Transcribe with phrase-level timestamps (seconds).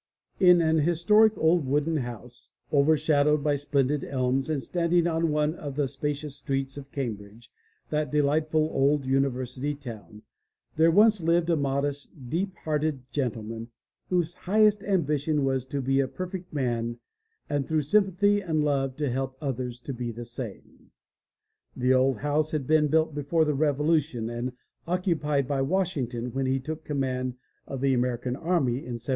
[0.39, 5.75] N an historic old wooden house, overshadowed by splendid elms and standing on one of
[5.75, 7.51] the spa cious streets of Cambridge,
[7.91, 10.23] that delightful old university town,
[10.75, 10.97] there lived
[11.49, 13.69] once a modest, deep hearted gentleman
[14.09, 16.97] whose highest ambition was to be a perfect man
[17.47, 20.89] and through sympathy and love I \VM^ ^^^^^^ others to be the same.
[21.77, 24.53] The old house had ■V '^ I been built before the Revolution and
[24.87, 27.35] occupied by Washington when he took command
[27.67, 29.09] of the American army in 1776.